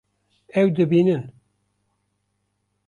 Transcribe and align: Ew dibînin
Ew 0.59 0.67
dibînin 0.75 1.23